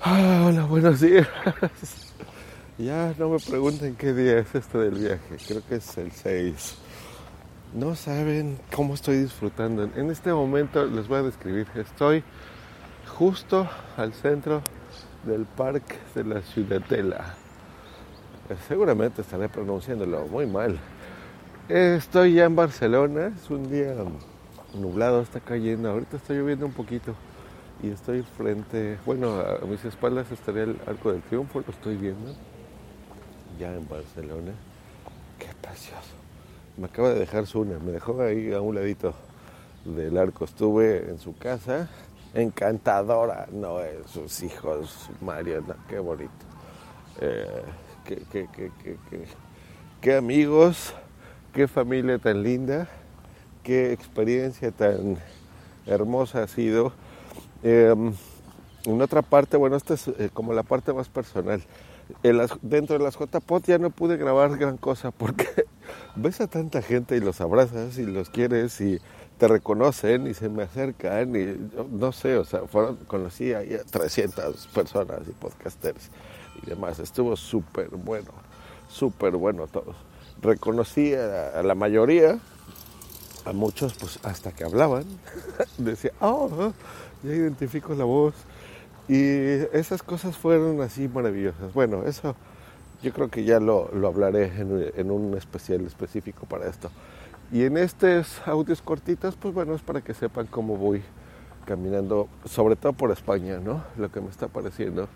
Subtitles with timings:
[0.00, 1.26] Ah, hola, buenos días.
[2.78, 5.36] ya no me pregunten qué día es este del viaje.
[5.46, 6.78] Creo que es el 6.
[7.74, 9.84] No saben cómo estoy disfrutando.
[9.84, 11.66] En este momento les voy a describir.
[11.74, 12.22] Estoy
[13.18, 14.62] justo al centro
[15.24, 17.34] del parque de la Ciudadela.
[18.66, 20.78] Seguramente estaré pronunciándolo muy mal.
[21.68, 23.32] Estoy ya en Barcelona.
[23.36, 23.94] Es un día
[24.74, 25.90] nublado, está cayendo.
[25.90, 27.14] Ahorita está lloviendo un poquito
[27.82, 32.34] y estoy frente, bueno, a mis espaldas estaría el Arco del Triunfo, lo estoy viendo,
[33.58, 34.52] ya en Barcelona.
[35.38, 36.14] Qué precioso.
[36.76, 39.14] Me acaba de dejar Zuna, me dejó ahí a un ladito
[39.84, 40.44] del arco.
[40.44, 41.88] Estuve en su casa,
[42.34, 46.32] encantadora, no, sus hijos, Mario, qué bonito.
[47.20, 47.62] Eh,
[48.04, 48.96] qué, qué, qué,
[50.00, 50.94] qué amigos,
[51.52, 52.88] qué familia tan linda,
[53.62, 55.18] qué experiencia tan
[55.86, 56.92] hermosa ha sido
[57.62, 58.12] Em,
[58.84, 61.62] en otra parte, bueno, esta es eh, como la parte más personal.
[62.62, 65.46] dentro de las JPOT ya no pude grabar gran cosa porque
[66.16, 68.98] ves a tanta gente y los abrazas y los quieres y
[69.38, 74.66] te reconocen y se me acercan y no sé, o sea, fueron, conocí a 300
[74.68, 76.10] personas y podcasters
[76.62, 76.98] y demás.
[76.98, 78.30] Estuvo súper bueno,
[78.88, 79.96] súper bueno todos.
[80.42, 82.38] Reconocí a, la mayoría,
[83.44, 85.04] a muchos pues hasta que hablaban,
[85.78, 86.72] decía, oh,
[87.22, 88.34] ya identifico la voz.
[89.08, 89.22] Y
[89.72, 91.72] esas cosas fueron así maravillosas.
[91.72, 92.36] Bueno, eso
[93.02, 96.90] yo creo que ya lo, hablaré en, un especial específico para esto.
[97.50, 101.02] Y en estos audios cortitos, pues bueno, es para que sepan cómo voy
[101.64, 103.82] caminando, sobre todo por España, ¿no?
[103.96, 105.08] Lo que me está pareciendo.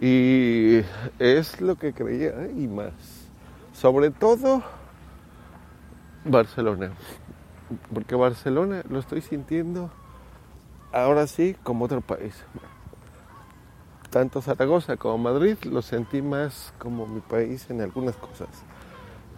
[0.00, 0.80] Y
[1.18, 2.92] es lo que creía y más.
[3.74, 4.62] Sobre todo
[6.24, 6.92] Barcelona.
[7.92, 9.90] Porque Barcelona lo estoy sintiendo
[10.92, 12.34] ahora sí como otro país.
[14.10, 18.48] Tanto Zaragoza como Madrid lo sentí más como mi país en algunas cosas.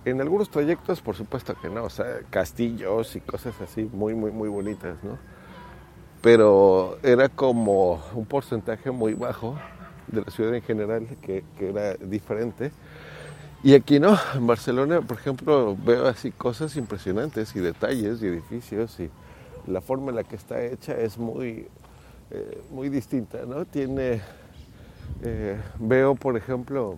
[0.04, 4.30] En algunos trayectos, por supuesto que no, o sea, castillos y cosas así muy, muy,
[4.30, 5.18] muy bonitas, ¿no?
[6.22, 9.56] Pero era como un porcentaje muy bajo
[10.06, 12.72] de la ciudad en general que, que era diferente.
[13.62, 18.98] Y aquí no, en Barcelona, por ejemplo, veo así cosas impresionantes y detalles y edificios
[18.98, 19.08] y
[19.66, 21.66] la forma en la que está hecha es muy,
[22.30, 23.64] eh, muy distinta, ¿no?
[23.64, 24.20] Tiene,
[25.22, 26.96] eh, veo por ejemplo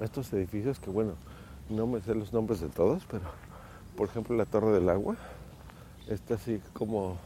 [0.00, 1.14] estos edificios que bueno,
[1.68, 3.24] no me sé los nombres de todos, pero
[3.96, 5.16] por ejemplo la Torre del Agua,
[6.08, 7.18] está así como,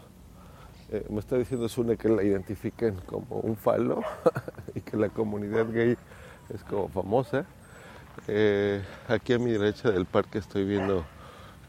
[0.91, 4.03] eh, me está diciendo Sune que la identifiquen como un falo
[4.75, 5.97] y que la comunidad gay
[6.53, 7.47] es como famosa.
[9.09, 11.05] aquí a mi derecha del parque estoy viendo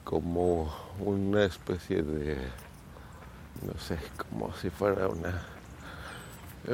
[0.03, 2.37] como una especie de
[3.61, 5.45] no sé, como si fuera una,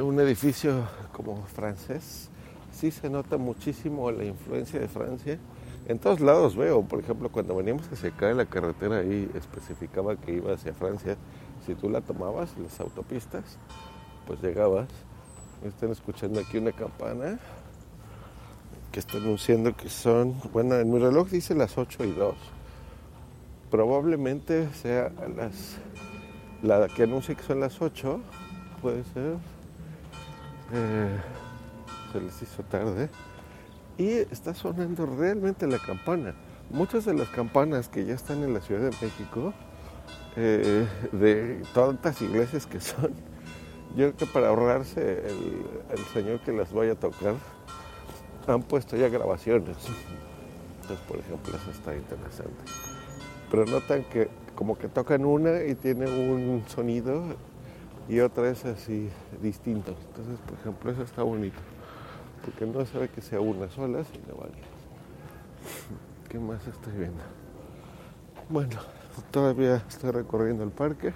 [0.00, 2.28] un edificio como francés.
[2.72, 5.38] Sí se nota muchísimo la influencia de Francia.
[5.86, 10.32] En todos lados veo, por ejemplo, cuando veníamos a secar la carretera ahí especificaba que
[10.32, 11.16] iba hacia Francia.
[11.66, 13.58] Si tú la tomabas, las autopistas,
[14.26, 14.88] pues llegabas.
[15.64, 17.38] Están escuchando aquí una campana
[18.90, 22.34] que está anunciando que son, bueno, en mi reloj dice las 8 y 2.
[23.70, 25.78] Probablemente sea a las
[26.62, 28.20] la que anuncia que son las 8,
[28.80, 29.36] puede ser.
[30.72, 31.20] Eh,
[32.12, 33.08] se les hizo tarde.
[33.98, 36.34] Y está sonando realmente la campana.
[36.70, 39.52] Muchas de las campanas que ya están en la Ciudad de México,
[40.36, 43.12] eh, de tantas iglesias que son,
[43.96, 47.34] yo creo que para ahorrarse el, el, señor que las vaya a tocar,
[48.46, 49.76] han puesto ya grabaciones.
[50.80, 52.91] Entonces, por ejemplo, eso está interesante.
[53.52, 57.22] Pero notan que como que tocan una y tiene un sonido
[58.08, 59.10] y otra es así
[59.42, 59.94] distinto.
[60.08, 61.58] Entonces, por ejemplo, eso está bonito,
[62.42, 64.66] porque no se ve que sea una sola, sino varias.
[66.30, 67.22] ¿Qué más estoy viendo?
[68.48, 68.80] Bueno,
[69.30, 71.12] todavía estoy recorriendo el parque.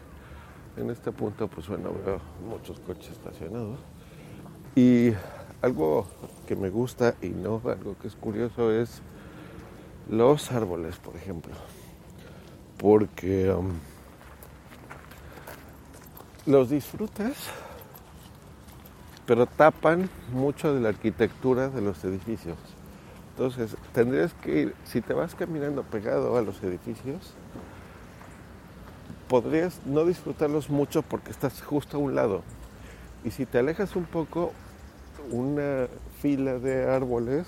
[0.76, 3.78] En este punto, pues bueno, veo muchos coches estacionados.
[4.75, 5.14] Y
[5.62, 6.06] algo
[6.46, 9.00] que me gusta y no, algo que es curioso es
[10.11, 11.55] los árboles, por ejemplo
[12.78, 13.70] porque um,
[16.46, 17.34] los disfrutas,
[19.26, 22.56] pero tapan mucho de la arquitectura de los edificios.
[23.31, 27.34] Entonces, tendrías que ir, si te vas caminando pegado a los edificios,
[29.28, 32.43] podrías no disfrutarlos mucho porque estás justo a un lado.
[33.25, 34.52] Y si te alejas un poco,
[35.31, 35.88] una
[36.23, 37.46] fila de árboles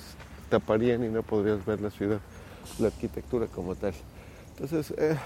[0.50, 2.20] taparían y no podrías ver la ciudad,
[2.78, 3.94] la arquitectura como tal.
[4.60, 5.16] Entonces, eh,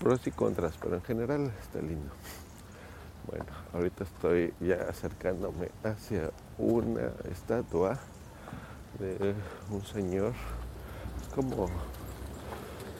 [0.00, 2.10] pros y contras, pero en general está lindo.
[3.28, 8.00] Bueno, ahorita estoy ya acercándome hacia una estatua
[8.98, 9.32] de
[9.70, 10.32] un señor.
[11.22, 11.68] Es como,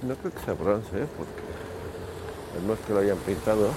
[0.02, 1.08] no creo que sea bronce, ¿eh?
[1.19, 3.70] porque no es que lo hayan pintado,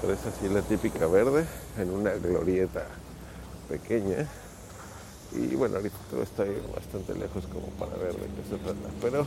[0.00, 1.46] pero es así la típica verde
[1.78, 2.84] en una glorieta
[3.68, 4.26] pequeña.
[5.30, 9.24] Y bueno, ahorita estoy bastante lejos como para ver de qué se trata, pero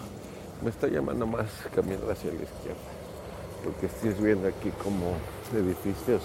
[0.61, 2.79] me está llamando más caminar hacia la izquierda,
[3.63, 5.15] porque estoy viendo aquí como
[5.53, 6.21] edificios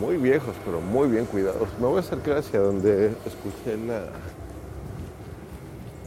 [0.00, 1.68] muy viejos, pero muy bien cuidados.
[1.78, 4.06] Me voy a acercar hacia donde escuché la,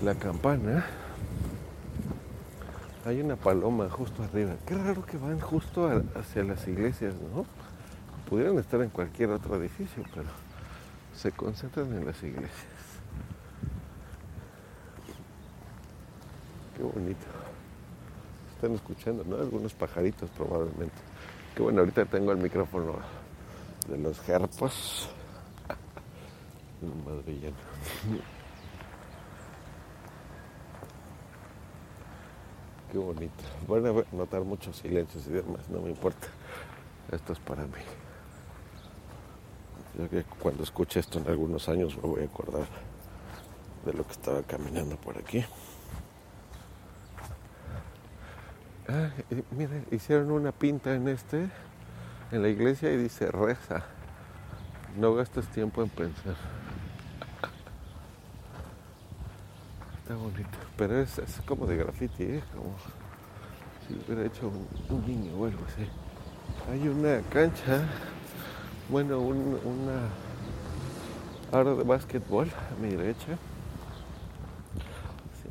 [0.03, 0.85] la campana.
[3.05, 4.55] Hay una paloma justo arriba.
[4.65, 7.45] Qué raro que van justo hacia las iglesias, ¿no?
[8.29, 10.27] Pudieran estar en cualquier otro edificio, pero
[11.15, 12.76] se concentran en las iglesias.
[16.77, 17.25] Qué bonito.
[18.53, 19.37] Están escuchando, ¿no?
[19.37, 20.93] Algunos pajaritos probablemente.
[21.55, 22.99] Qué bueno, ahorita tengo el micrófono
[23.87, 25.09] de los gerpos.
[27.03, 27.33] Madre
[32.91, 33.43] Qué bonito.
[33.67, 36.27] Van a notar muchos silencios y demás, no me importa.
[37.11, 37.81] Esto es para mí.
[39.97, 42.67] Yo que cuando escuche esto en algunos años me voy a acordar
[43.83, 45.43] de lo que estaba caminando por aquí.
[48.89, 49.09] Ah,
[49.51, 51.49] miren, hicieron una pinta en este,
[52.31, 53.83] en la iglesia y dice reza.
[54.97, 56.35] No gastes tiempo en pensar.
[59.97, 60.57] Está bonito.
[60.77, 62.43] Pero es, como de graffiti, ¿eh?
[62.55, 62.75] como
[63.85, 64.49] si hubiera hecho
[64.89, 65.85] un, niño o algo así.
[66.71, 67.85] Hay una cancha,
[68.87, 70.07] bueno, una
[71.51, 73.37] área de básquetbol a mi derecha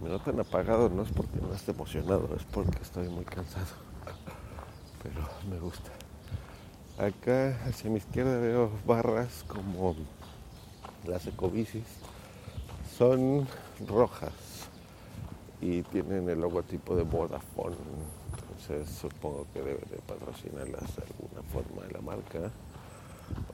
[0.03, 3.67] me notan apagado no es porque no esté emocionado, es porque estoy muy cansado.
[5.03, 5.91] Pero me gusta.
[6.99, 9.95] Acá hacia mi izquierda veo barras como
[11.07, 11.85] las ecobicis.
[12.97, 13.47] Son
[13.87, 14.33] rojas
[15.61, 17.77] y tienen el logotipo de Vodafone.
[18.39, 22.51] Entonces supongo que debe de patrocinarlas de alguna forma de la marca.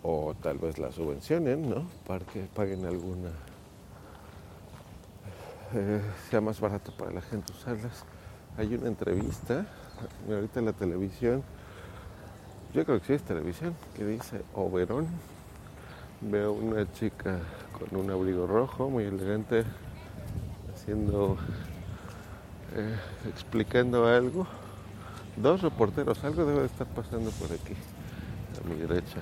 [0.02, 1.86] O tal vez las subvencionen, ¿no?
[2.06, 3.30] Para que paguen alguna
[5.74, 8.04] eh, sea más barato para la gente usarlas.
[8.56, 9.66] Hay una entrevista,
[10.28, 11.42] ahorita en la televisión,
[12.74, 15.06] yo creo que sí es televisión, que dice Oberón.
[16.20, 17.38] Veo una chica
[17.78, 19.64] con un abrigo rojo, muy elegante,
[20.74, 21.36] haciendo,
[22.76, 22.96] eh,
[23.28, 24.46] explicando algo.
[25.36, 27.75] Dos reporteros, algo debe de estar pasando por aquí,
[28.62, 29.18] a mi derecha.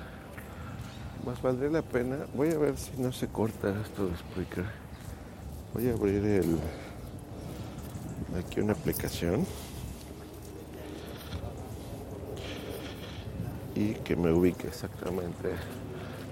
[1.25, 4.90] Más valdría la pena, voy a ver si no se corta esto de explicar
[5.73, 6.59] Voy a abrir el
[8.39, 9.47] aquí una aplicación
[13.77, 15.51] y que me ubique exactamente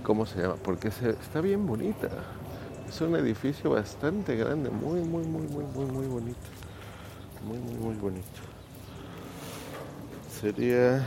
[0.03, 2.09] cómo se llama, porque está bien bonita.
[2.89, 6.39] Es un edificio bastante grande, muy, muy, muy, muy, muy, muy bonito.
[7.47, 8.41] Muy, muy, muy bonito.
[10.41, 11.07] Sería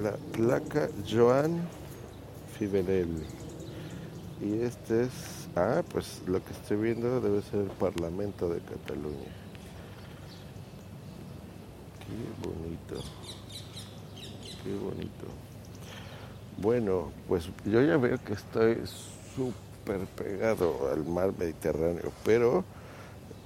[0.00, 1.66] la placa Joan
[2.56, 3.24] Fiberel.
[4.40, 9.32] Y este es Ah, pues lo que estoy viendo debe ser el Parlamento de Cataluña.
[12.00, 13.08] Qué bonito.
[14.62, 15.26] Qué bonito.
[16.58, 18.78] Bueno, pues yo ya veo que estoy
[19.34, 22.64] súper pegado al mar Mediterráneo, pero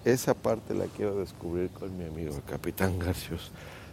[0.04, 3.52] esa parte la quiero descubrir con mi amigo el capitán Garcios.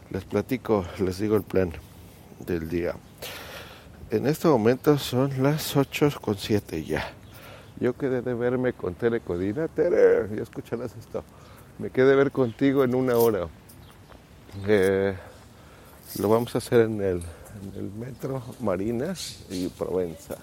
[0.09, 1.71] Les platico, les digo el plan
[2.39, 2.95] del día.
[4.09, 7.18] En este momento son las 8 con 7 ya.
[7.79, 9.67] Yo quedé de verme con Tere Codina.
[9.69, 11.23] Tere, ya escucharás esto.
[11.77, 13.47] Me quedé de ver contigo en una hora.
[14.67, 15.15] Eh,
[16.19, 17.21] lo vamos a hacer en el,
[17.97, 20.35] metro Marinas y Provenza.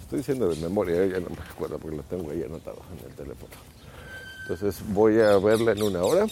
[0.00, 3.08] Estoy diciendo de memoria, eh, ya no me acuerdo porque lo tengo ahí anotado en
[3.08, 3.52] el teléfono.
[4.42, 6.26] Entonces voy a verla en una hora.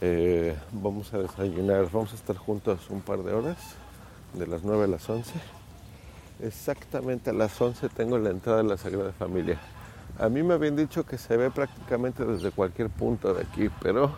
[0.00, 3.56] Eh, vamos a desayunar, vamos a estar juntos un par de horas,
[4.34, 5.32] de las 9 a las 11
[6.40, 9.58] Exactamente a las 11 tengo la entrada de la Sagrada Familia.
[10.18, 14.14] A mí me habían dicho que se ve prácticamente desde cualquier punto de aquí, pero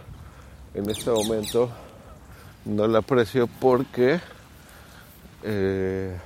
[0.74, 1.70] en este momento
[2.64, 4.20] no la aprecio porque
[5.44, 6.16] eh,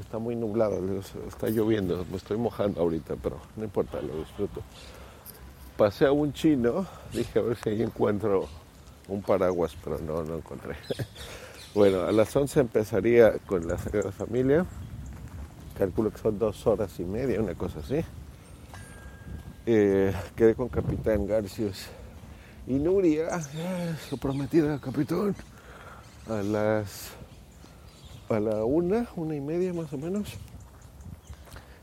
[0.00, 0.80] está muy nublado,
[1.28, 4.62] está lloviendo, me estoy mojando ahorita, pero no importa, lo disfruto.
[5.76, 8.48] Pasé a un chino, dije a ver si ahí encuentro
[9.06, 10.76] un paraguas, pero no, no encontré.
[11.74, 14.66] bueno, a las 11 empezaría con la Sagrada Familia
[15.78, 18.04] calculo que son dos horas y media, una cosa así.
[19.66, 21.86] Eh, quedé con Capitán Garcius
[22.66, 23.28] y Nuria,
[24.08, 25.34] su prometida capitán,
[26.28, 27.10] a las
[28.28, 30.34] a la una, una y media más o menos.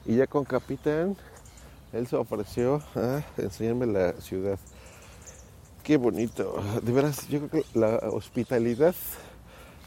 [0.06, 1.16] Y ya con capitán,
[1.94, 4.58] él se ofreció a enseñarme la ciudad.
[5.84, 6.62] Qué bonito.
[6.82, 8.96] De veras, yo creo que la hospitalidad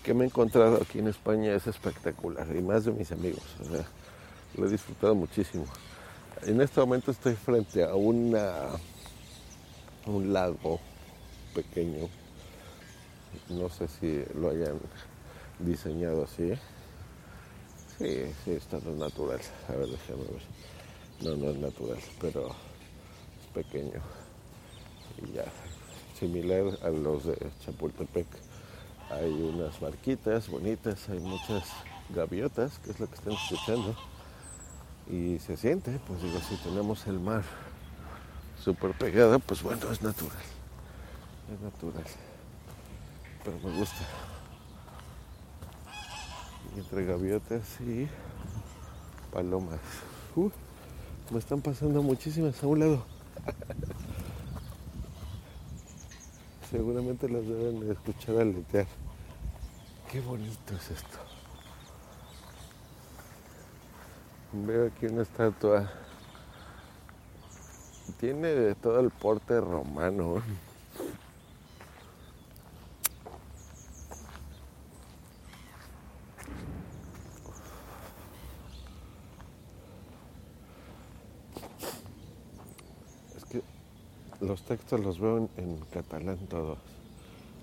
[0.05, 2.47] que me he encontrado aquí en España es espectacular.
[2.55, 3.43] Y más de mis amigos.
[4.57, 5.65] Lo he disfrutado muchísimo.
[6.43, 8.53] En este momento estoy frente a una,
[10.07, 10.79] un lago
[11.55, 12.09] pequeño.
[13.49, 14.79] No sé si lo hayan
[15.59, 16.53] diseñado así.
[17.99, 19.41] Sí, sí, está natural.
[19.69, 20.43] A ver, déjame ver.
[21.23, 24.03] No, no es natural, pero es pequeño.
[25.23, 25.47] Y ya,
[26.19, 28.27] similar a los de Chapultepec.
[29.15, 31.65] Hay unas barquitas bonitas, hay muchas
[32.11, 33.95] gaviotas, que es lo que están escuchando.
[35.09, 37.45] Y se siente, pues digo, si tenemos el mar
[38.63, 40.43] súper pegado, pues bueno, es natural.
[41.53, 42.05] Es natural.
[43.45, 44.05] Pero me gusta.
[46.77, 48.09] entre gaviotas y
[49.33, 49.81] palomas.
[50.35, 50.51] Uh,
[51.31, 53.07] me están pasando muchísimas a un lado.
[56.75, 58.89] Seguramente las deben escuchar aletear.
[60.11, 61.19] Qué bonito es esto.
[64.53, 65.89] Veo aquí una estatua.
[68.19, 70.43] Tiene de todo el porte romano.
[83.37, 83.63] Es que
[84.45, 86.79] los textos los veo en, catalán todos.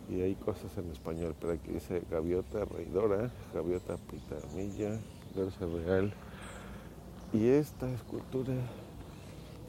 [0.10, 5.00] Y hay cosas en español, pero aquí dice gaviota reidora, gaviota pitamilla,
[5.36, 6.14] garza real.
[7.34, 8.54] Y esta escultura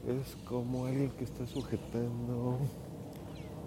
[0.07, 2.57] es como alguien que está sujetando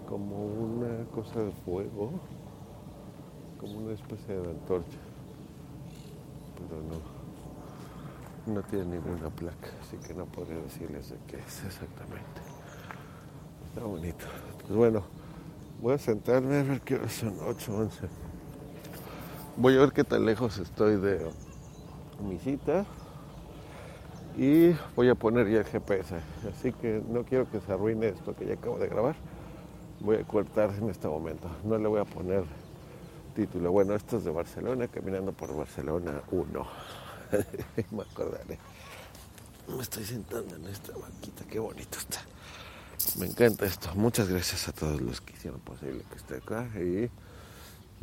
[0.07, 2.11] como una cosa de fuego,
[3.59, 4.99] como una especie de antorcha.
[6.55, 12.56] Pero no, no tiene ninguna placa, así que no podría decirles de qué es exactamente.
[13.83, 14.25] Bonito.
[14.61, 15.03] Pues bueno,
[15.81, 18.07] voy a sentarme a ver qué hora son, 8, 11.
[19.55, 21.29] Voy a ver qué tan lejos estoy de
[22.21, 22.85] mi cita
[24.37, 26.15] y voy a poner ya el GPS.
[26.51, 29.15] Así que no quiero que se arruine esto que ya acabo de grabar.
[29.99, 31.49] Voy a cortar en este momento.
[31.63, 32.43] No le voy a poner
[33.35, 33.71] título.
[33.71, 36.67] Bueno, esto es de Barcelona, caminando por Barcelona 1.
[37.91, 38.59] Me acordaré.
[39.67, 42.19] Me estoy sentando en esta banquita, qué bonito está.
[43.19, 43.89] Me encanta esto.
[43.95, 47.09] Muchas gracias a todos los que hicieron posible que esté acá y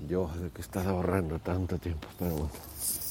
[0.09, 2.09] yo de que estado ahorrando tanto tiempo.
[2.19, 3.04] Pero bueno.